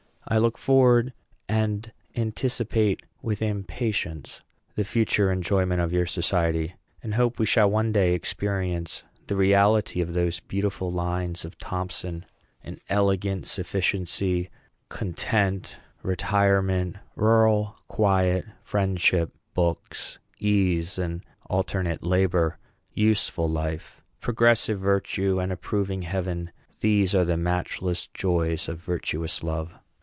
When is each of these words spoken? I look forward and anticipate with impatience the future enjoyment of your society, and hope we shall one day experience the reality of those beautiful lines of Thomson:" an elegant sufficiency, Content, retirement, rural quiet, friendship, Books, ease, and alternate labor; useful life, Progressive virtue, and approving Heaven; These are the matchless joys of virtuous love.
I 0.27 0.37
look 0.37 0.57
forward 0.57 1.11
and 1.49 1.91
anticipate 2.15 3.01
with 3.21 3.41
impatience 3.41 4.41
the 4.75 4.85
future 4.85 5.29
enjoyment 5.29 5.81
of 5.81 5.91
your 5.91 6.05
society, 6.05 6.75
and 7.03 7.15
hope 7.15 7.37
we 7.37 7.45
shall 7.45 7.69
one 7.69 7.91
day 7.91 8.13
experience 8.13 9.03
the 9.27 9.35
reality 9.35 9.99
of 9.99 10.13
those 10.13 10.39
beautiful 10.39 10.89
lines 10.89 11.43
of 11.43 11.57
Thomson:" 11.57 12.23
an 12.63 12.79
elegant 12.87 13.45
sufficiency, 13.45 14.49
Content, 14.87 15.77
retirement, 16.01 16.97
rural 17.15 17.75
quiet, 17.89 18.45
friendship, 18.63 19.33
Books, 19.53 20.19
ease, 20.39 20.97
and 20.97 21.25
alternate 21.49 22.03
labor; 22.03 22.57
useful 22.93 23.49
life, 23.49 24.01
Progressive 24.21 24.79
virtue, 24.79 25.39
and 25.41 25.51
approving 25.51 26.03
Heaven; 26.03 26.51
These 26.79 27.13
are 27.15 27.25
the 27.25 27.37
matchless 27.37 28.07
joys 28.13 28.69
of 28.69 28.77
virtuous 28.79 29.43
love. 29.43 29.73